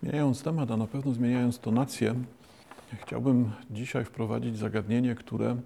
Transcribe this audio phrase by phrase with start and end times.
[0.00, 2.14] Zmieniając temat, a na pewno zmieniając tonację,
[3.02, 5.56] chciałbym dzisiaj wprowadzić zagadnienie, które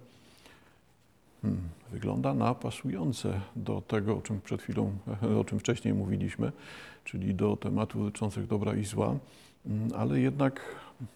[1.42, 1.60] hmm,
[1.92, 4.92] wygląda na pasujące do tego, o czym przed chwilą,
[5.40, 6.52] o czym wcześniej mówiliśmy,
[7.04, 9.14] czyli do tematów dotyczących dobra i zła,
[9.64, 10.60] hmm, ale jednak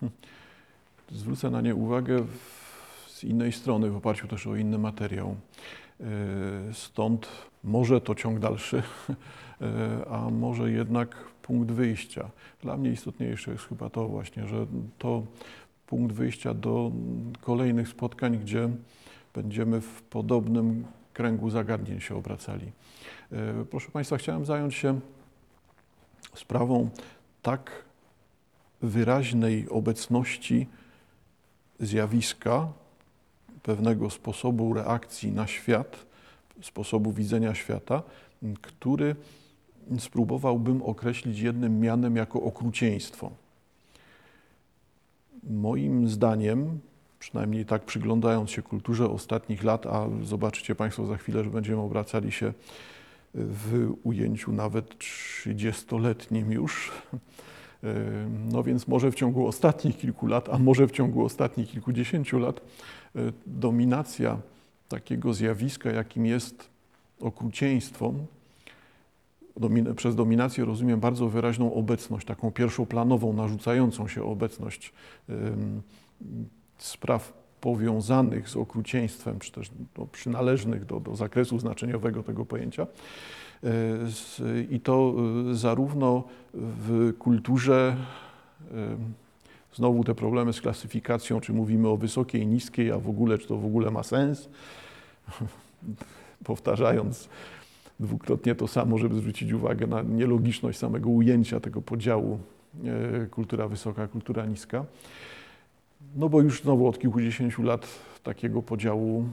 [0.01, 0.19] hmm,
[1.21, 2.27] zwrócę na nie uwagę
[3.07, 5.37] z innej strony, w oparciu też o inny materiał.
[6.01, 6.05] E,
[6.73, 7.29] stąd
[7.65, 8.83] może to ciąg dalszy,
[9.61, 12.31] e, a może jednak punkt wyjścia.
[12.63, 14.67] Dla mnie istotniejsze jest chyba to właśnie, że
[14.99, 15.23] to
[15.87, 16.93] punkt wyjścia do
[17.41, 18.69] kolejnych spotkań, gdzie
[19.35, 22.73] będziemy w podobnym kręgu zagadnień się obracali.
[23.33, 25.01] E, proszę Państwa, chciałem zająć się
[26.35, 26.91] sprawą
[27.43, 27.85] tak
[28.83, 30.67] wyraźnej obecności
[31.81, 32.69] zjawiska,
[33.63, 36.07] pewnego sposobu reakcji na świat,
[36.63, 38.03] sposobu widzenia świata,
[38.63, 39.17] który
[39.99, 43.31] spróbowałbym określić jednym mianem jako okrucieństwo.
[45.51, 46.81] Moim zdaniem,
[47.19, 52.33] przynajmniej tak przyglądając się kulturze ostatnich lat, a zobaczycie Państwo za chwilę, że będziemy obracali
[52.33, 52.53] się
[53.35, 56.93] w ujęciu nawet 30-letnim już,
[58.53, 62.61] no więc może w ciągu ostatnich kilku lat, a może w ciągu ostatnich kilkudziesięciu lat,
[63.47, 64.39] dominacja
[64.89, 66.69] takiego zjawiska, jakim jest
[67.21, 68.15] okrucieństwo,
[69.57, 74.93] domin przez dominację rozumiem bardzo wyraźną obecność, taką pierwszoplanową, narzucającą się obecność
[76.79, 82.87] spraw powiązanych z okrucieństwem, czy też no, przynależnych do, do zakresu znaczeniowego tego pojęcia.
[83.63, 83.69] E,
[84.71, 85.15] I to
[85.51, 86.25] e, zarówno
[86.55, 87.97] w kulturze,
[89.75, 93.57] znowu te problemy z klasyfikacją, czy mówimy o wysokiej, niskiej, a w ogóle, czy to
[93.57, 94.49] w ogóle ma sens.
[96.45, 97.29] Powtarzając
[98.01, 102.39] dwukrotnie to samo, żeby zwrócić uwagę na nielogiczność samego ujęcia tego podziału
[102.85, 104.85] e, kultura wysoka, kultura niska.
[106.17, 107.87] No bo już znowu od kilkudziesięciu lat
[108.23, 109.25] takiego podziału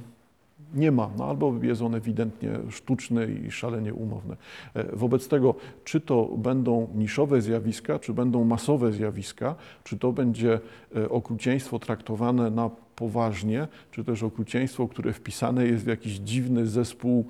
[0.73, 4.35] nie ma, no albo jest on ewidentnie sztuczny i szalenie umowny.
[4.73, 10.59] E, wobec tego, czy to będą niszowe zjawiska, czy będą masowe zjawiska, czy to będzie
[10.95, 17.25] e, okrucieństwo traktowane na poważnie, czy też okrucieństwo, które wpisane jest w jakiś dziwny zespół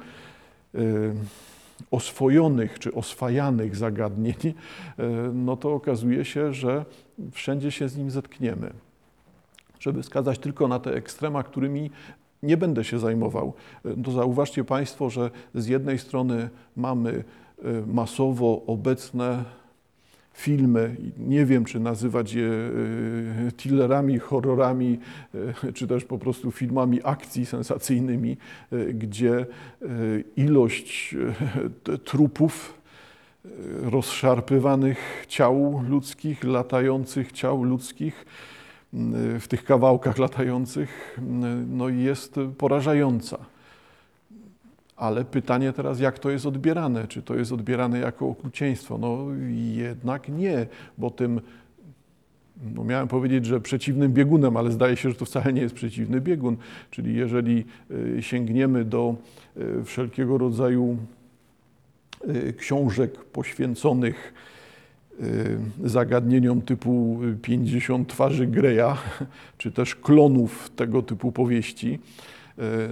[1.92, 4.54] oswojonych czy oswajanych zagadnień,
[5.34, 6.86] no to okazuje się, że
[7.32, 8.74] wszędzie się z nim zetkniemy
[9.82, 11.92] żeby wskazać tylko na te ekstrema, którymi
[12.44, 13.54] nie będę się zajmował.
[14.04, 17.24] To zauważcie Państwo, że z jednej strony mamy
[17.88, 19.44] masowo obecne
[20.34, 25.00] filmy, nie wiem czy nazywać je e, thrillerami, horrorami,
[25.64, 28.38] e, czy też po prostu filmami akcji sensacyjnymi,
[28.94, 29.46] gdzie
[30.36, 31.16] ilość
[32.06, 32.82] trupów,
[33.82, 38.26] rozszarpywanych ciał ludzkich, latających ciał ludzkich,
[39.40, 41.20] w tych kawałkach latających
[41.68, 43.38] no jest porażająca.
[45.02, 47.08] Ale pytanie teraz, jak to jest odbierane?
[47.08, 48.98] Czy to jest odbierane jako okrucieństwo?
[48.98, 49.26] No
[49.74, 50.68] jednak nie,
[50.98, 51.42] bo tym,
[52.76, 56.22] no miałem powiedzieć, że przeciwnym biegunem, ale zdaje się, że to wcale nie jest przeciwny
[56.22, 56.58] biegun.
[56.92, 59.16] Czyli jeżeli y, sięgniemy do
[59.58, 60.98] y, wszelkiego rodzaju
[62.28, 64.34] y, książek poświęconych
[65.84, 68.98] zagadnieniom typu 50 twarzy Greya,
[69.58, 72.00] czy też klonów tego typu powieści,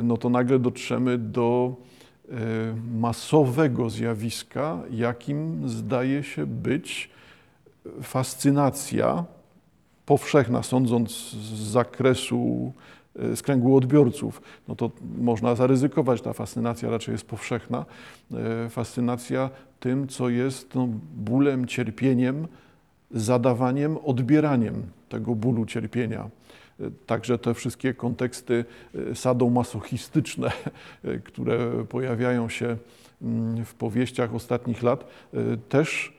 [0.04, 1.76] no to nagle dotrzemy do
[2.94, 7.10] masowego zjawiska, jakim zdaje się być
[8.02, 9.26] fascynacja
[10.06, 12.74] powszechna, sądząc z zakresu
[13.16, 17.86] E, z kręgu odbiorców, no to można zaryzykować, ta fascynacja raczej jest powszechna.
[18.34, 22.48] E, fascynacja tym, co jest no, bólem, cierpieniem,
[23.12, 26.30] zadawaniem, odbieraniem tego bólu, cierpienia.
[27.06, 28.66] Także te wszystkie konteksty
[29.14, 30.52] sadomasochistyczne,
[31.26, 32.78] które pojawiają się
[33.22, 35.08] mm, w powieściach ostatnich lat,
[35.70, 36.14] też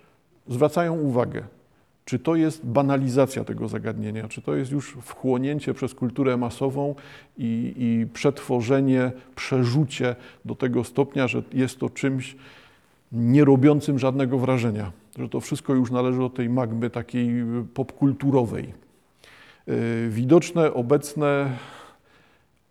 [0.48, 1.44] zwracają uwagę
[2.10, 6.95] czy to jest banalizacja tego zagadnienia, czy to jest już wchłonięcie przez kulturę masową
[7.39, 12.36] i, i przetworzenie, przerzucie do tego stopnia, że jest to czymś
[13.12, 17.30] nie robiącym żadnego wrażenia, że to wszystko już należy do tej magmy takiej
[17.74, 18.72] popkulturowej.
[19.68, 21.51] Y, widoczne, obecne,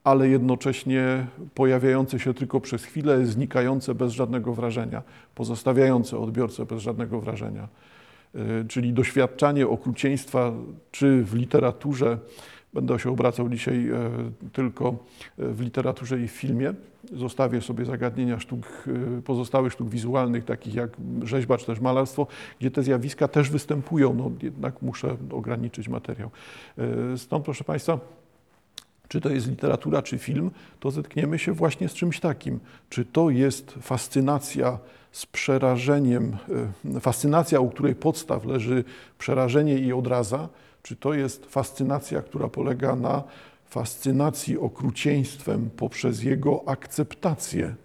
[0.04, 5.02] ale jednocześnie pojawiające się tylko przez chwilę, znikające bez żadnego wrażenia,
[5.36, 7.68] pozostawiające odbiorcę bez żadnego wrażenia.
[8.36, 10.52] E, czyli doświadczanie okrucieństwa,
[10.92, 12.18] czy w literaturze,
[12.74, 13.90] Będę się obracał dzisiaj
[14.54, 14.96] tylko
[15.38, 16.74] w literaturze i w filmie.
[17.14, 18.86] Zostawię sobie zagadnienia sztuk,
[19.26, 22.28] pozostałych sztuk wizualnych, takich jak rzeźba czy też malarstwo,
[22.60, 24.14] gdzie te zjawiska też występują.
[24.14, 26.30] No, jednak muszę ograniczyć materiał.
[27.18, 28.00] Stąd, proszę Państwa,
[29.10, 32.60] czy to jest literatura, czy film, to zetkniemy się właśnie z czymś takim.
[32.90, 34.80] Czy to jest fascynacja
[35.12, 36.38] z przerażeniem,
[36.96, 38.84] e, fascynacja, u której podstaw leży
[39.18, 40.50] przerażenie i odraza,
[40.84, 43.24] czy to jest fascynacja, która polega na
[43.70, 47.76] fascynacji okrucieństwem poprzez jego akceptację,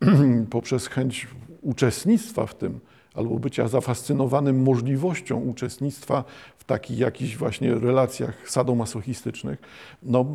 [0.50, 1.28] poprzez chęć
[1.62, 2.80] uczestnictwa w tym,
[3.14, 6.24] albo bycia zafascynowanym możliwością uczestnictwa
[6.58, 9.58] w takich jakichś właśnie relacjach sadomasochistycznych.
[10.02, 10.26] No,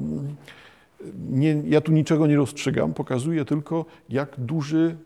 [1.29, 4.97] nie, ja tu niczego nie rozstrzygam, pokazuję tylko, jak duży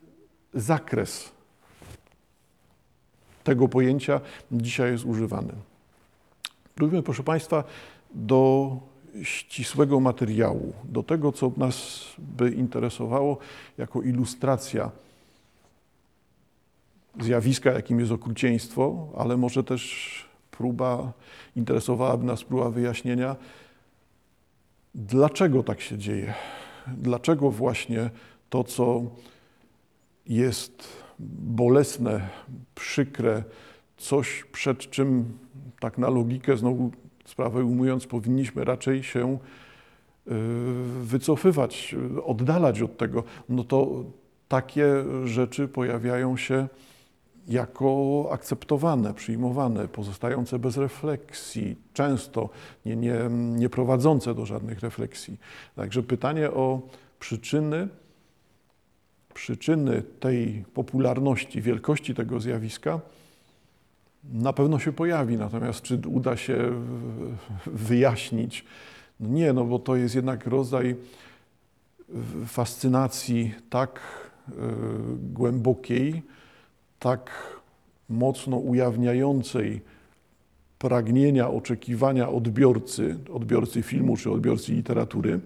[0.53, 1.31] zakres
[3.44, 4.21] tego pojęcia
[4.51, 5.53] dzisiaj jest używany.
[6.77, 7.63] Wróćmy, proszę Państwa,
[8.12, 8.71] do
[9.24, 13.38] ścisłego materiału, do tego, co nas by interesowało
[13.77, 14.91] jako ilustracja
[17.21, 21.13] zjawiska, jakim jest okrucieństwo, ale może też próba,
[21.56, 23.35] interesowałaby nas próba wyjaśnienia,
[24.95, 26.33] dlaczego tak się dzieje.
[26.88, 28.09] Dlaczego właśnie
[28.50, 29.01] to, co
[30.25, 30.88] jest
[31.39, 32.30] bolesne,
[32.75, 33.44] przykre,
[33.97, 35.38] coś przed czym
[35.79, 36.91] tak na logikę znowu
[37.25, 40.31] sprawę ujmując powinniśmy raczej się y,
[41.03, 41.95] wycofywać,
[42.25, 44.03] oddalać od tego, no to
[44.47, 44.88] takie
[45.25, 46.68] rzeczy pojawiają się
[47.47, 52.50] jako akceptowane, przyjmowane, pozostające bez refleksji, często
[52.85, 55.38] nie, nie, nie prowadzące do żadnych refleksji.
[55.75, 56.81] Także pytanie o
[57.19, 57.88] przyczyny,
[59.33, 63.00] przyczyny tej popularności, wielkości tego zjawiska
[64.24, 65.38] na pewno się pojawi.
[65.38, 66.72] Natomiast czy uda się
[67.66, 68.66] wyjaśnić?
[69.19, 70.96] No nie, no bo to jest jednak rodzaj
[72.46, 74.00] fascynacji tak
[74.50, 74.54] y,
[75.34, 76.22] głębokiej,
[77.00, 77.31] tak
[78.10, 79.81] mocno ujawniającej
[80.80, 85.40] pragnienia, oczekiwania odbiorcy, odbiorcy filmu czy odbiorcy literatury,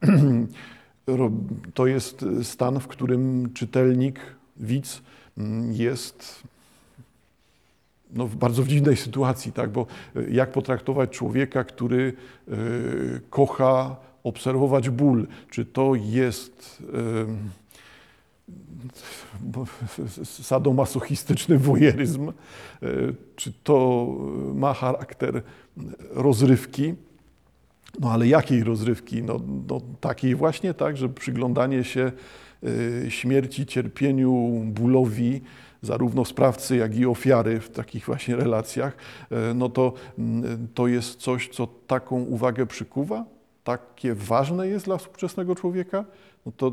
[1.74, 4.20] to jest stan, w którym czytelnik,
[4.56, 5.02] widz
[5.38, 6.42] mm, jest
[8.14, 9.70] no, w bardzo dziwnej sytuacji, tak?
[9.70, 9.86] bo
[10.30, 12.12] jak potraktować człowieka, który
[12.48, 15.26] y, kocha obserwować ból?
[15.50, 17.60] Czy to jest y,
[20.24, 22.32] sadomasochistyczny wojeryzm, e,
[23.36, 24.06] czy to
[24.54, 25.42] ma charakter
[26.10, 26.94] rozrywki.
[28.00, 29.22] No ale jakiej rozrywki?
[29.22, 32.12] No, no takiej właśnie, tak, że przyglądanie się
[33.08, 35.40] śmierci, cierpieniu, bólowi,
[35.82, 38.96] zarówno sprawcy, jak i ofiary w takich właśnie relacjach,
[39.30, 39.92] e, no to,
[40.74, 43.24] to jest coś, co taką uwagę przykuwa,
[43.64, 46.04] takie ważne jest dla współczesnego człowieka,
[46.46, 46.72] no to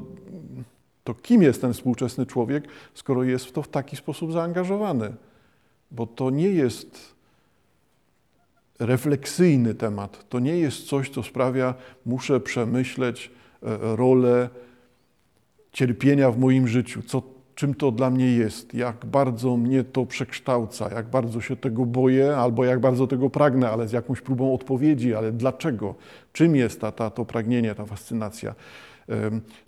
[1.07, 5.13] to kim jest ten współczesny człowiek, skoro jest w to w taki sposób zaangażowany?
[5.91, 7.15] Bo to nie jest
[8.79, 11.73] refleksyjny temat, to nie jest coś, co sprawia,
[12.05, 13.31] muszę przemyśleć
[13.63, 14.49] e, rolę
[15.73, 17.23] cierpienia w moim życiu, co,
[17.57, 22.35] czym to dla mnie jest, jak bardzo mnie to przekształca, jak bardzo się tego boję,
[22.35, 25.95] albo jak bardzo tego pragnę, ale z jakąś próbą odpowiedzi, ale dlaczego,
[26.33, 28.55] czym jest ta, ta, to pragnienie, ta fascynacja.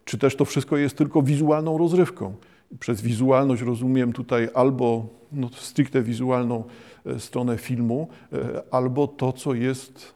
[0.06, 2.34] Czy też to wszystko jest tylko wizualną rozrywką?
[2.80, 6.64] Przez wizualność rozumiem tutaj albo no, stricte wizualną
[7.06, 8.38] e, stronę filmu, e,
[8.72, 10.14] albo to, co jest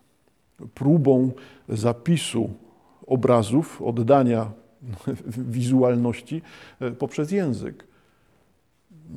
[0.74, 1.31] próbą
[1.69, 2.50] zapisu
[3.07, 4.62] obrazów, oddania
[5.57, 6.41] wizualności
[6.79, 7.83] e, poprzez język.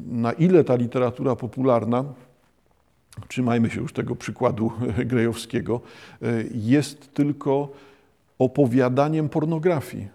[0.06, 2.04] Na ile ta literatura popularna,
[3.28, 4.72] trzymajmy się już tego przykładu
[5.10, 5.80] Grejowskiego,
[6.54, 7.68] jest tylko
[8.38, 10.08] opowiadaniem pornografii.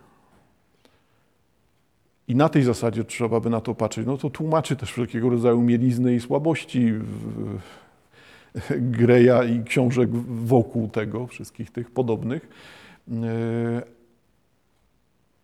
[2.27, 4.05] I na tej zasadzie trzeba by na to patrzeć.
[4.05, 6.93] No to tłumaczy też wszelkiego rodzaju mielizny i słabości
[8.71, 10.09] Greja i książek
[10.45, 12.47] wokół tego, wszystkich tych podobnych.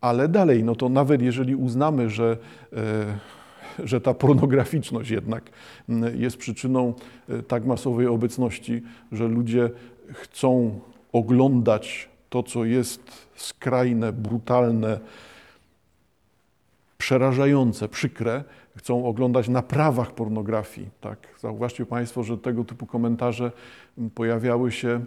[0.07, 2.37] Ale dalej, no to nawet jeżeli uznamy, że,
[2.73, 5.43] e, że ta pornograficzność jednak
[6.15, 6.93] jest przyczyną
[7.29, 9.69] e, tak masowej obecności, że ludzie
[10.13, 10.79] chcą
[11.13, 14.99] oglądać to, co jest skrajne, brutalne,
[16.97, 18.43] przerażające, przykre,
[18.77, 20.89] chcą oglądać na prawach pornografii.
[21.01, 21.27] Tak?
[21.39, 23.51] Zauważcie Państwo, że tego typu komentarze
[24.15, 25.05] pojawiały się,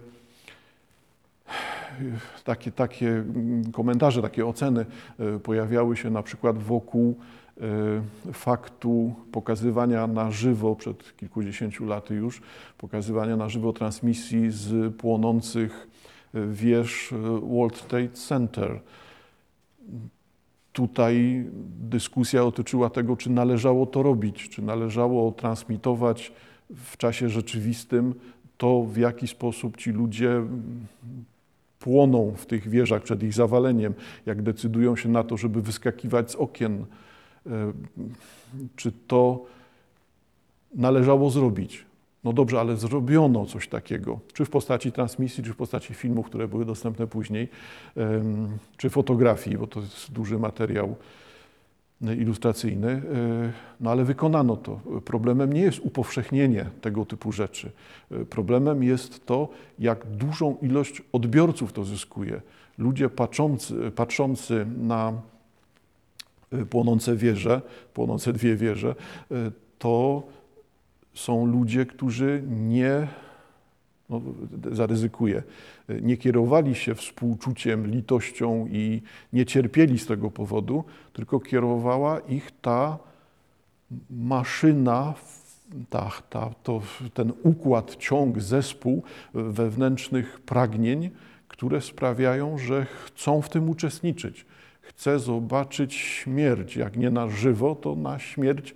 [2.44, 3.24] takie, takie
[3.72, 4.86] komentarze, takie oceny
[5.18, 7.18] e, pojawiały się na przykład wokół
[7.60, 12.42] e, faktu pokazywania na żywo, przed kilkudziesięciu laty już,
[12.78, 15.88] pokazywania na żywo transmisji z płonących
[16.48, 18.80] wież World Trade Center.
[20.72, 21.44] Tutaj
[21.80, 26.32] dyskusja dotyczyła tego, czy należało to robić, czy należało transmitować
[26.70, 28.14] w czasie rzeczywistym
[28.58, 30.42] to, w jaki sposób ci ludzie
[31.80, 33.94] płoną w tych wieżach przed ich zawaleniem,
[34.26, 36.84] jak decydują się na to, żeby wyskakiwać z okien.
[37.46, 37.72] E,
[38.76, 39.44] czy to
[40.74, 41.84] należało zrobić?
[42.24, 46.48] No dobrze, ale zrobiono coś takiego, czy w postaci transmisji, czy w postaci filmów, które
[46.48, 47.48] były dostępne później,
[48.76, 50.96] czy fotografii, bo to jest duży materiał
[52.00, 53.02] ilustracyjny, e,
[53.80, 54.80] no ale wykonano to.
[55.04, 57.70] Problemem nie jest upowszechnienie tego typu rzeczy.
[58.10, 62.40] E, problemem jest to, jak dużą ilość odbiorców to zyskuje.
[62.78, 65.12] Ludzie patrzący, patrzący na
[66.52, 67.62] e, płonące wieże,
[67.94, 68.94] płonące dwie wieże,
[69.78, 70.22] to
[71.14, 73.08] są ludzie, którzy nie,
[74.10, 74.20] no,
[76.02, 82.98] nie kierowali się współczuciem, litością i nie cierpieli z tego powodu, tylko kierowała ich ta
[84.10, 85.14] maszyna,
[85.90, 86.82] ta, ta, to,
[87.14, 89.02] ten układ, ciąg, zespół
[89.34, 91.10] wewnętrznych pragnień,
[91.48, 94.46] które sprawiają, że chcą w tym uczestniczyć.
[94.80, 98.74] Chcę zobaczyć śmierć, jak nie na żywo, to na śmierć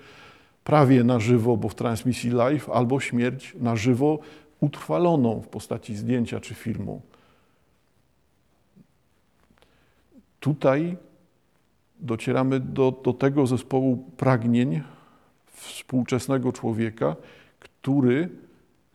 [0.64, 4.18] prawie na żywo, bo w transmisji live, albo śmierć na żywo
[4.64, 7.02] utrwaloną w postaci zdjęcia czy filmu.
[10.40, 10.96] Tutaj
[12.00, 14.82] docieramy do, do tego zespołu pragnień
[15.52, 17.16] współczesnego człowieka,
[17.60, 18.28] który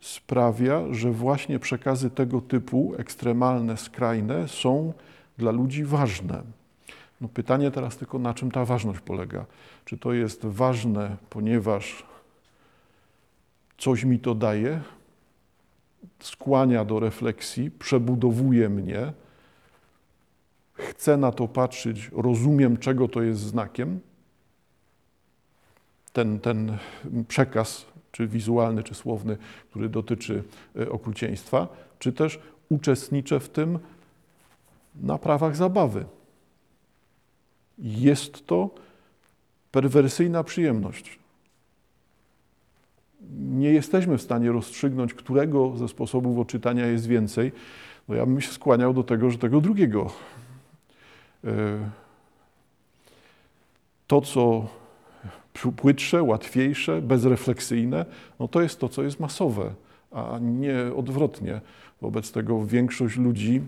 [0.00, 4.92] sprawia, że właśnie przekazy tego typu, ekstremalne, skrajne, są
[5.38, 6.42] dla ludzi ważne.
[7.20, 9.44] No pytanie teraz tylko, na czym ta ważność polega?
[9.84, 12.06] Czy to jest ważne, ponieważ
[13.78, 14.80] coś mi to daje,
[16.20, 19.12] skłania do refleksji, przebudowuje mnie,
[20.74, 24.00] chcę na to patrzeć, rozumiem, czego to jest znakiem.
[26.12, 26.78] Ten, ten
[27.28, 29.36] przekaz, czy wizualny, czy słowny,
[29.70, 30.44] który dotyczy
[30.80, 33.78] e, okrucieństwa, czy też uczestniczę w tym
[34.94, 36.04] na prawach zabawy.
[37.78, 38.70] Jest to
[39.70, 41.19] perwersyjna przyjemność.
[43.30, 47.52] Nie jesteśmy w stanie rozstrzygnąć, którego ze sposobów odczytania jest więcej.
[48.08, 50.10] No ja bym się skłaniał do tego, że tego drugiego.
[51.44, 51.50] E,
[54.06, 54.66] to, co
[55.76, 58.06] płytsze, łatwiejsze, bezrefleksyjne,
[58.40, 59.74] no to jest to, co jest masowe,
[60.10, 61.60] a nie odwrotnie.
[62.00, 63.62] Wobec tego większość ludzi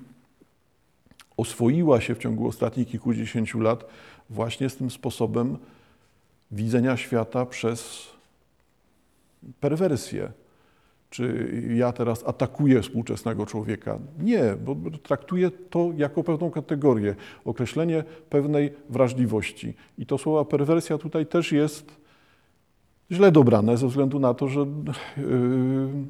[1.37, 3.85] oswoiła się w ciągu ostatnich kilkudziesięciu lat
[4.31, 5.59] właśnie z tym sposobem
[6.51, 8.12] widzenia świata przez
[9.63, 10.33] perwersję.
[11.11, 11.25] Czy
[11.75, 13.99] ja teraz atakuję współczesnego człowieka?
[14.19, 17.15] Nie, bo traktuję to jako pewną kategorię,
[17.45, 19.75] określenie pewnej wrażliwości.
[19.99, 21.97] I to słowa perwersja tutaj też jest
[23.11, 24.67] źle dobrane ze względu na to, że yy,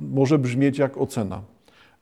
[0.01, 1.43] może brzmieć jak ocena.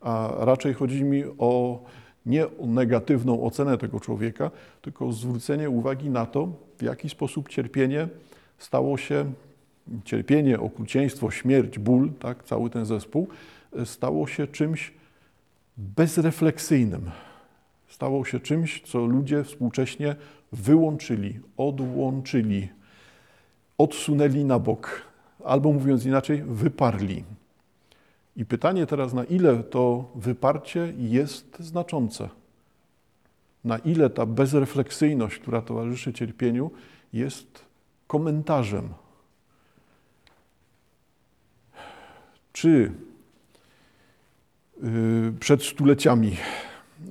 [0.00, 1.82] A raczej chodzi mi o
[2.26, 4.50] nie o negatywną ocenę tego człowieka,
[4.82, 8.08] tylko zwrócenie uwagi na to, w jaki sposób cierpienie
[8.58, 9.32] stało się,
[10.04, 13.28] cierpienie, okrucieństwo, śmierć, ból, tak, cały ten zespół,
[13.84, 14.92] stało się czymś
[15.76, 17.10] bezrefleksyjnym.
[17.88, 20.16] Stało się czymś, co ludzie współcześnie
[20.52, 22.68] wyłączyli, odłączyli,
[23.78, 25.02] odsunęli na bok,
[25.44, 27.24] albo mówiąc inaczej, wyparli.
[28.36, 32.28] I pytanie teraz, na ile to wyparcie jest znaczące?
[33.64, 36.70] Na ile ta bezrefleksyjność, która towarzyszy cierpieniu,
[37.12, 37.64] jest
[38.06, 38.88] komentarzem?
[42.52, 42.68] Czy
[44.84, 46.36] y, przed stuleciami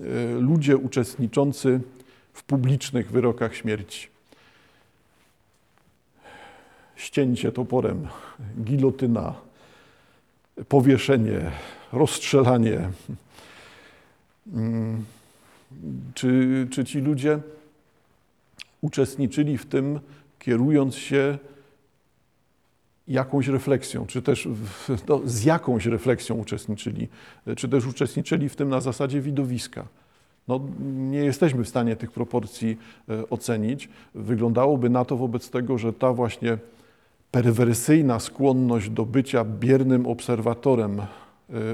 [0.01, 1.79] y, ludzie uczestniczący
[2.33, 4.07] w publicznych wyrokach śmierci,
[6.95, 8.07] ścięcie toporem,
[8.63, 9.35] gilotyna,
[10.67, 11.51] powieszenie,
[11.91, 12.89] rozstrzelanie.
[14.53, 15.05] Mm,
[16.13, 17.39] czy, czy ci ludzie
[18.81, 19.99] uczestniczyli w tym,
[20.39, 21.37] kierując się
[23.09, 24.47] jakąś refleksją, czy też
[25.07, 27.07] no, z jakąś refleksją uczestniczyli,
[27.57, 29.85] czy też uczestniczyli w tym na zasadzie widowiska.
[30.47, 32.77] No, nie jesteśmy w stanie tych proporcji
[33.09, 33.89] e, ocenić.
[34.15, 36.57] Wyglądałoby na to wobec tego, że ta właśnie
[37.31, 41.05] perwersyjna skłonność do bycia biernym obserwatorem e,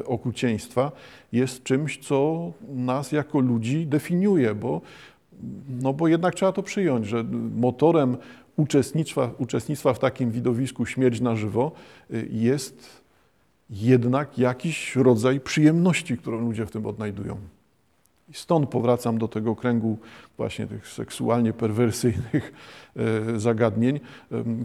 [0.06, 0.92] okrucieństwa
[1.32, 4.82] jest czymś, co nas jako ludzi definiuje, bo,
[5.82, 7.24] no bo jednak trzeba to przyjąć, że
[7.56, 8.18] motorem
[8.58, 11.72] uczestnictwa, uczestnictwa w takim widowisku śmierć na żywo
[12.14, 13.06] e, jest
[13.70, 17.38] jednak jakiś rodzaj przyjemności, którą ludzie w tym odnajdują.
[18.30, 19.98] I stąd powracam do tego kręgu
[20.38, 22.54] właśnie tych seksualnie perwersyjnych
[22.96, 24.00] e, zagadnień,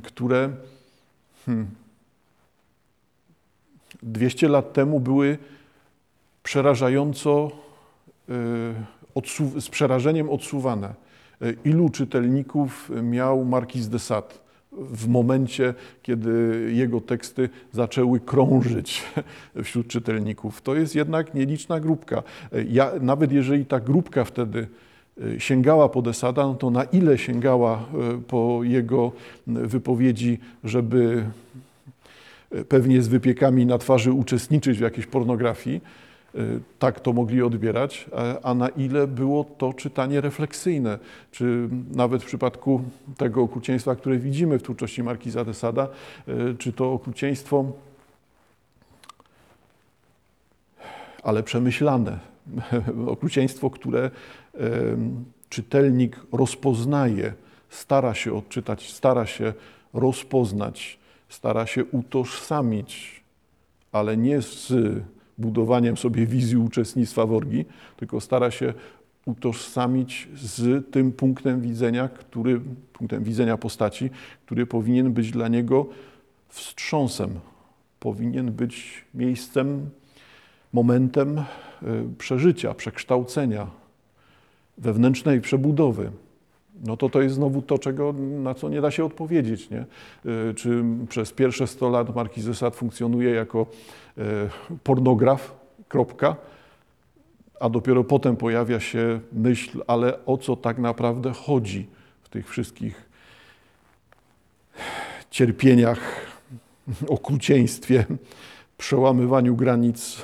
[0.02, 0.50] które
[1.46, 1.70] hmm,
[4.02, 5.38] 200 lat temu były
[6.42, 7.50] przerażająco
[9.58, 10.94] z przerażeniem odsuwane.
[11.42, 14.34] E, ilu czytelników miał Marquis de Sade
[14.72, 16.30] w momencie, kiedy
[16.74, 19.02] jego teksty zaczęły krążyć
[19.64, 20.62] wśród czytelników?
[20.62, 22.22] To jest jednak nieliczna grupka.
[22.52, 24.68] E, ja, nawet jeżeli ta grupka wtedy
[25.36, 27.84] e, sięgała po Desada, no to na ile sięgała
[28.28, 29.12] po jego
[29.46, 31.24] wypowiedzi, żeby
[32.68, 35.80] pewnie z wypiekami na twarzy uczestniczyć w jakiejś pornografii,
[36.78, 38.06] tak to mogli odbierać,
[38.42, 40.98] a na ile było to czytanie refleksyjne.
[41.30, 42.82] Czy nawet w przypadku
[43.16, 45.88] tego okrucieństwa, które widzimy w twórczości Markiza de Sada,
[46.28, 47.64] y, czy to okrucieństwo,
[51.22, 52.18] ale przemyślane,
[53.06, 54.10] okrucieństwo, które
[55.48, 57.32] czytelnik rozpoznaje,
[57.68, 59.52] stara się odczytać, stara się
[59.94, 63.22] rozpoznać, stara się utożsamić,
[63.92, 64.72] ale nie z
[65.40, 67.64] budowaniem sobie wizji uczestnictwa w orgii,
[67.96, 68.74] tylko stara się
[69.26, 72.60] utożsamić z tym punktem widzenia, który,
[72.92, 74.10] punktem widzenia postaci,
[74.46, 75.86] który powinien być dla niego
[76.48, 77.40] wstrząsem,
[78.00, 79.90] powinien być miejscem,
[80.72, 81.44] momentem e,
[82.18, 83.66] przeżycia, przekształcenia,
[84.78, 86.10] wewnętrznej przebudowy
[86.80, 89.70] no to to jest znowu to, czego, na co nie da się odpowiedzieć.
[89.70, 89.78] Nie?
[89.80, 93.66] E, czy przez pierwsze 100 lat Markiz de Sade funkcjonuje jako
[94.18, 94.22] e,
[94.84, 95.54] pornograf,
[95.88, 96.36] kropka,
[97.60, 101.86] a dopiero potem pojawia się myśl, ale o co tak naprawdę chodzi
[102.22, 103.10] w tych wszystkich
[105.30, 106.26] cierpieniach,
[107.08, 108.04] okrucieństwie,
[108.78, 110.22] przełamywaniu granic,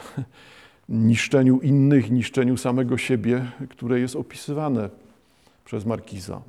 [0.88, 4.88] niszczeniu innych, niszczeniu samego siebie, które jest opisywane
[5.66, 6.40] przez Markiza.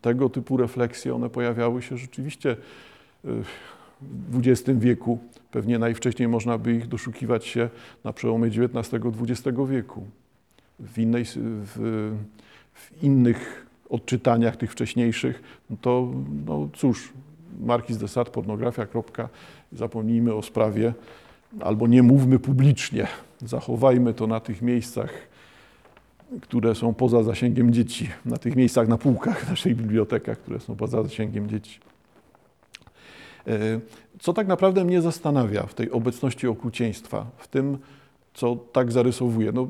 [0.00, 2.56] Tego typu refleksje, one pojawiały się rzeczywiście y,
[4.10, 5.18] w XX wieku.
[5.50, 7.68] Pewnie najwcześniej można by ich doszukiwać się
[8.04, 10.06] na przełomie XIX-XX wieku.
[10.80, 11.72] W, innej, w,
[12.74, 16.12] w innych odczytaniach tych wcześniejszych, no to
[16.46, 17.12] no cóż,
[17.60, 19.28] Markiz de Sade, pornografia, kropka,
[19.72, 20.94] zapomnijmy o sprawie,
[21.60, 23.06] albo nie mówmy publicznie,
[23.40, 25.35] zachowajmy to na tych miejscach
[26.40, 30.76] które są poza zasięgiem dzieci, na tych miejscach na półkach w naszych bibliotekach, które są
[30.76, 31.80] poza zasięgiem dzieci.
[33.46, 33.80] E,
[34.20, 37.78] co tak naprawdę mnie zastanawia w tej obecności okrucieństwa, w tym,
[38.34, 39.52] co tak zarysowuje.
[39.52, 39.68] No,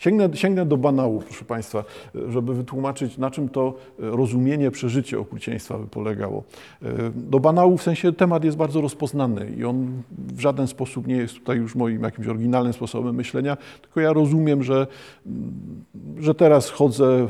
[0.00, 1.84] Sięgnę, sięgnę do banałów, proszę Państwa,
[2.28, 6.42] żeby wytłumaczyć, na czym to rozumienie, przeżycie okrucieństwa by polegało.
[7.14, 11.34] Do banałów w sensie temat jest bardzo rozpoznany i on w żaden sposób nie jest
[11.34, 14.86] tutaj już moim jakimś oryginalnym sposobem myślenia, tylko ja rozumiem, że,
[16.18, 17.26] że teraz chodzę,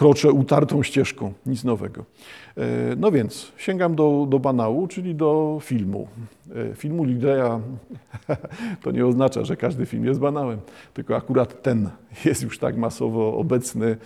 [0.00, 2.04] kroczę utartą ścieżką, nic nowego.
[2.56, 6.08] E, no więc sięgam do, do banału, czyli do filmu.
[6.70, 7.60] E, filmu Lidleya
[8.82, 10.58] to nie oznacza, że każdy film jest banałem,
[10.94, 11.90] tylko akurat ten
[12.24, 13.96] jest już tak masowo obecny,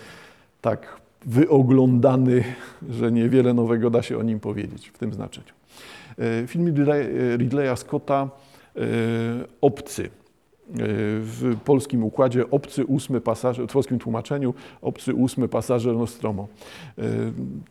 [0.61, 2.45] tak wyoglądany,
[2.89, 5.53] że niewiele nowego da się o nim powiedzieć w tym znaczeniu.
[6.19, 6.75] E, film
[7.37, 8.29] Ridleya Scotta
[9.61, 10.11] Obcy
[10.71, 16.49] w polskim układzie obcy ósmy pasażer, w polskim tłumaczeniu obcy ósmy pasażer Nostromo.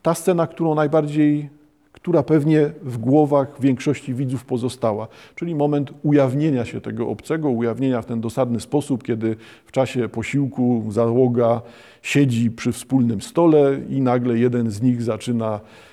[0.01, 1.49] Ta scena, którą najbardziej,
[1.91, 8.06] która pewnie w głowach większości widzów pozostała, czyli moment ujawnienia się tego obcego, ujawnienia w
[8.06, 11.62] ten dosadny sposób, kiedy w czasie posiłku załoga
[12.01, 15.92] siedzi przy wspólnym stole i nagle jeden z nich zaczyna E,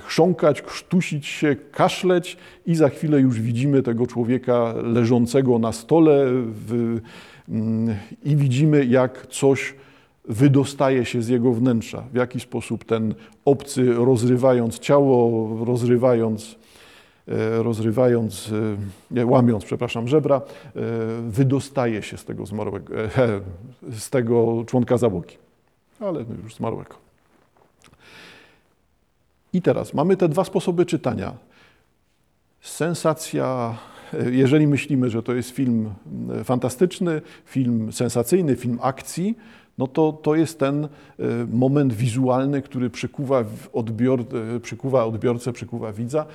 [0.00, 6.98] chrząkać, krztusić się, kaszleć i za chwilę już widzimy tego człowieka leżącego na stole w,
[7.48, 9.74] mm, i widzimy, jak coś
[10.28, 12.04] wydostaje się z jego wnętrza.
[12.12, 16.56] W jaki sposób ten obcy, rozrywając ciało, rozrywając,
[17.28, 18.50] e, rozrywając,
[19.10, 20.40] nie, łamiąc, przepraszam, żebra, e,
[21.28, 22.94] wydostaje się z tego zmarłego,
[23.90, 25.36] z tego członka załogi,
[26.00, 27.11] ale już zmarłego.
[29.52, 31.32] I teraz mamy te dwa sposoby czytania.
[32.60, 33.78] Sensacja,
[34.30, 35.90] jeżeli myślimy, że to jest film
[36.40, 39.38] e, fantastyczny, film sensacyjny, film akcji,
[39.78, 40.88] no to to jest ten e,
[41.52, 44.20] moment wizualny, który przykuwa, odbior,
[44.56, 46.26] e, przykuwa odbiorcę, przykuwa widza,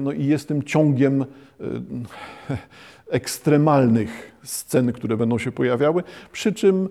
[0.00, 1.24] no i jest tym ciągiem
[3.10, 6.88] ekstremalnych scen, które będą się pojawiały, przy czym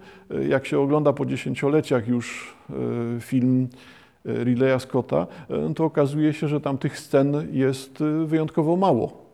[0.50, 2.56] jak się ogląda po dziesięcioleciach już
[3.19, 3.67] film
[4.26, 9.30] Rileya Scotta, e, to okazuje się, że tam tych scen jest e, wyjątkowo mało.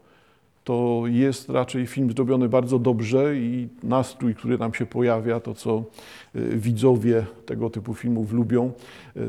[0.63, 5.84] to jest raczej film zrobiony bardzo dobrze i nastrój, który nam się pojawia, to co
[6.36, 8.71] y, widzowie tego typu filmów lubią,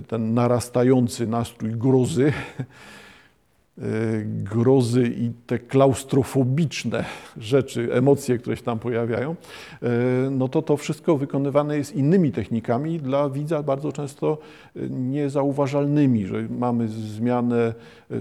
[0.08, 2.32] ten narastający nastrój grozy,
[4.26, 7.04] grozy i te klaustrofobiczne
[7.36, 9.36] rzeczy, emocje, które się tam pojawiają,
[10.30, 14.38] no to to wszystko wykonywane jest innymi technikami, dla widza bardzo często
[14.90, 17.74] niezauważalnymi, że mamy zmianę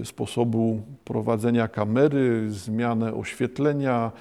[0.04, 4.12] sposobu prowadzenia kamery, zmianę oświetlenia,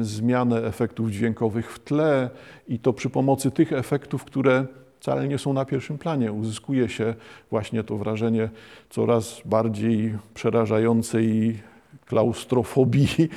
[0.00, 2.30] zmianę efektów dźwiękowych w tle
[2.68, 4.66] i to przy pomocy tych efektów, które
[5.00, 6.32] wcale nie są na pierwszym planie.
[6.32, 7.14] Uzyskuje się
[7.50, 8.48] właśnie to wrażenie
[8.90, 11.58] coraz bardziej przerażającej
[12.06, 13.28] klaustrofobii e,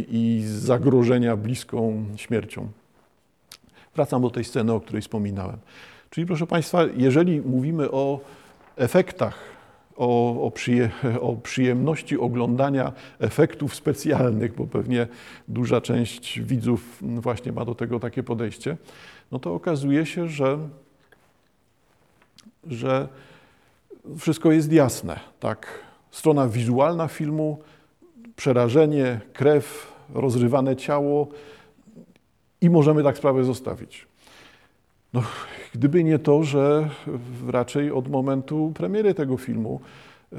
[0.20, 2.68] i zagrożenia bliską śmiercią.
[3.94, 5.56] Wracam do tej sceny, o której wspominałem.
[6.10, 8.20] Czyli proszę Państwa, jeżeli mówimy o
[8.76, 9.56] efektach
[9.96, 10.90] o, o, przyje,
[11.20, 15.06] o, przyjemności oglądania efektów specjalnych, bo pewnie
[15.48, 18.76] duża część widzów właśnie ma do tego takie podejście,
[19.32, 20.58] no to okazuje się, że,
[22.66, 23.08] że
[24.18, 25.20] wszystko jest jasne.
[25.40, 25.66] Tak?
[26.10, 27.58] Strona wizualna filmu,
[28.36, 31.28] przerażenie, krew, rozrywane ciało
[32.60, 34.06] i możemy tak sprawę zostawić.
[35.12, 35.22] No,
[35.74, 36.88] gdyby nie to, że
[37.48, 39.80] raczej od momentu premiery tego filmu
[40.32, 40.36] e,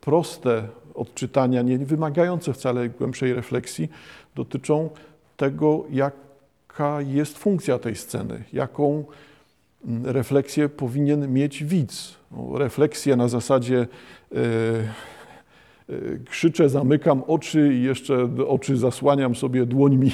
[0.00, 3.88] proste odczytania, nie wymagające wcale głębszej refleksji,
[4.34, 4.90] dotyczą
[5.36, 9.04] tego, jaka jest funkcja tej sceny, jaką
[10.04, 12.16] refleksję powinien mieć widz.
[12.30, 13.86] No, refleksję na zasadzie
[14.32, 14.36] e,
[15.88, 20.10] e, krzyczę, zamykam oczy i jeszcze oczy zasłaniam sobie dłońmi,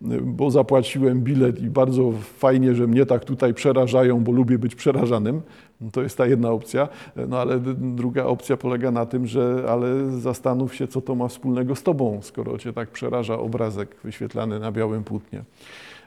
[0.38, 5.42] bo zapłaciłem bilet i bardzo fajnie, że mnie tak tutaj przerażają, bo lubię być przerażanym.
[5.92, 6.88] To jest ta jedna opcja.
[7.28, 11.76] No ale druga opcja polega na tym, że ale zastanów się, co to ma wspólnego
[11.76, 15.44] z tobą, skoro cię tak przeraża obrazek wyświetlany na białym płótnie.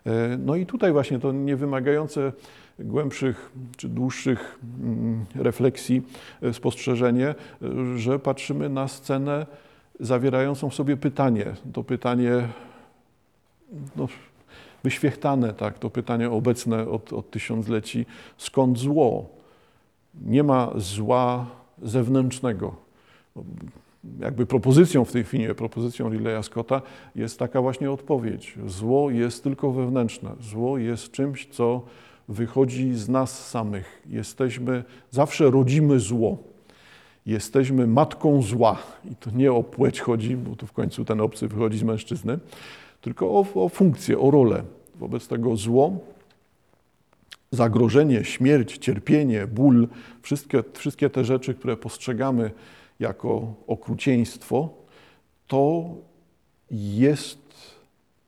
[0.05, 2.31] E, no i tutaj właśnie to niewymagające
[2.79, 6.01] głębszych czy dłuższych mm, refleksji
[6.41, 7.35] e, spostrzeżenie, e,
[7.97, 9.45] że patrzymy na scenę
[9.99, 11.45] zawierającą w sobie pytanie.
[11.73, 12.47] To pytanie
[13.95, 14.07] no,
[14.83, 18.05] wyświechtane, tak, to pytanie obecne od, od tysiącleci,
[18.37, 19.29] skąd zło?
[20.21, 21.45] Nie ma zła
[21.81, 22.75] zewnętrznego.
[24.19, 26.81] Jakby propozycją w tej chwili, propozycją Rileya Scotta
[27.15, 28.55] jest taka właśnie odpowiedź.
[28.67, 30.31] Zło jest tylko wewnętrzne.
[30.41, 31.81] Zło jest czymś, co
[32.27, 34.01] wychodzi z nas samych.
[34.09, 36.37] Jesteśmy, zawsze rodzimy zło.
[37.25, 38.77] Jesteśmy matką zła.
[39.11, 42.39] I to nie o płeć chodzi, bo tu w końcu ten obcy wychodzi z mężczyzny,
[43.01, 44.63] tylko o, o funkcję, o rolę.
[44.95, 45.99] Wobec tego zło,
[47.51, 49.87] zagrożenie, śmierć, cierpienie, ból,
[50.21, 52.51] wszystkie, wszystkie te rzeczy, które postrzegamy
[52.99, 54.69] jako okrucieństwo,
[55.47, 55.89] to
[56.71, 57.72] jest,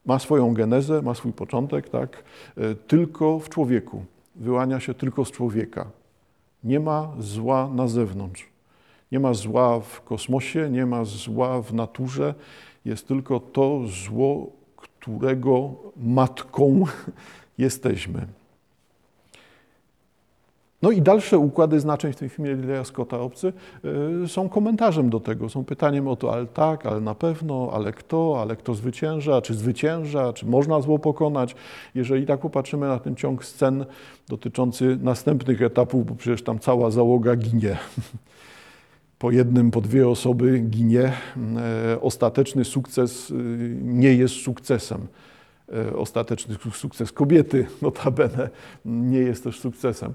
[0.06, 2.24] ma swoją genezę, ma swój początek, tak,
[2.58, 4.06] e, tylko w człowieku.
[4.36, 5.86] Wyłania się tylko z człowieka.
[6.64, 8.48] Nie ma zła na zewnątrz.
[9.12, 12.34] Nie ma zła w kosmosie, nie ma zła w naturze.
[12.86, 16.84] Jest tylko to zło, którego matką
[17.58, 18.28] jesteśmy.
[20.82, 23.54] No i dalsze układy znaczeń w tym filmie Lileya Scotta Obcy
[24.24, 27.94] y, są komentarzem do tego, są pytaniem o to, ale tak, ale na pewno, ale
[27.94, 31.56] kto, ale kto zwycięża, czy zwycięża, czy można zło pokonać.
[31.96, 33.86] Jeżeli tak popatrzymy na ten ciąg scen
[34.30, 37.78] dotyczący następnych etapów, bo przecież tam cała załoga ginie.
[39.20, 41.14] po jednym, po dwie osoby ginie,
[41.94, 43.34] e, ostateczny sukces e,
[43.82, 45.08] nie jest sukcesem.
[45.74, 48.50] E, ostateczny sukces kobiety, notabene,
[48.86, 50.14] nie jest też sukcesem.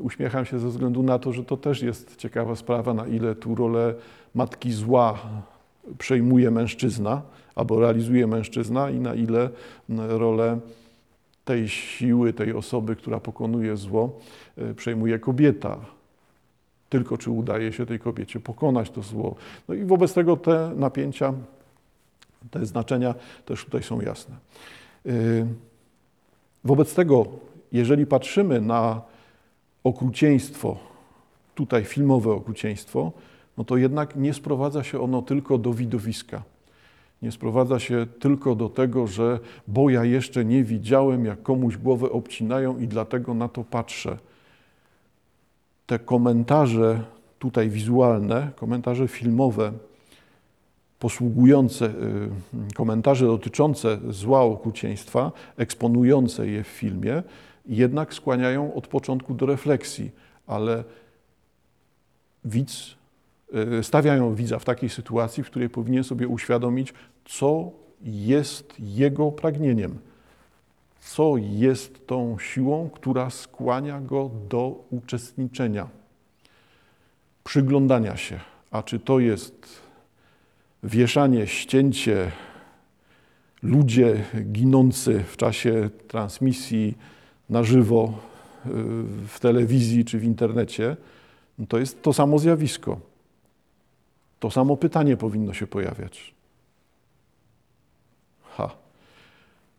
[0.00, 3.54] Uśmiecham się ze względu na to, że to też jest ciekawa sprawa, na ile tu
[3.54, 3.94] rolę
[4.34, 5.18] matki zła
[5.98, 7.22] przejmuje mężczyzna
[7.54, 9.50] albo realizuje mężczyzna i na ile
[9.88, 10.58] rolę
[11.44, 14.18] tej siły, tej osoby, która pokonuje zło,
[14.76, 15.78] przejmuje kobieta
[16.88, 19.34] tylko czy udaje się tej kobiecie pokonać to zło.
[19.68, 21.32] No i wobec tego te napięcia,
[22.50, 24.36] te znaczenia też tutaj są jasne.
[25.06, 25.46] Y,
[26.64, 27.26] wobec tego,
[27.72, 29.02] jeżeli patrzymy na
[29.84, 30.76] okrucieństwo,
[31.54, 33.12] tutaj filmowe okrucieństwo,
[33.58, 36.42] no to jednak nie sprowadza się ono tylko do widowiska.
[37.22, 42.10] Nie sprowadza się tylko do tego, że bo ja jeszcze nie widziałem, jak komuś głowę
[42.10, 44.18] obcinają i dlatego na to patrzę
[45.86, 47.04] te komentarze
[47.38, 49.72] tutaj wizualne, komentarze filmowe,
[50.98, 51.86] posługujące,
[52.70, 57.22] y, komentarze dotyczące zła okrucieństwa, eksponujące je w filmie,
[57.66, 60.10] jednak skłaniają od początku do refleksji,
[60.46, 60.84] ale
[62.44, 62.96] widz
[63.80, 67.70] y, stawiają widza w takiej sytuacji, w której powinien sobie uświadomić, co
[68.02, 69.98] jest jego pragnieniem,
[71.00, 75.88] co jest tą siłą, która skłania go do uczestniczenia,
[77.44, 78.40] przyglądania się.
[78.70, 79.87] A czy to jest
[80.82, 82.32] wieszanie, ścięcie,
[83.62, 86.96] ludzie ginący w czasie transmisji
[87.50, 88.18] na żywo
[88.66, 88.70] y,
[89.28, 90.96] w telewizji czy w internecie,
[91.58, 93.00] no to jest to samo zjawisko.
[94.40, 96.34] To samo pytanie powinno się pojawiać.
[98.42, 98.70] Ha.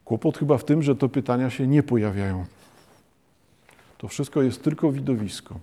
[0.06, 2.46] Kłopot chyba w tym, że to pytania się nie pojawiają.
[3.98, 5.60] To wszystko jest tylko widowisko.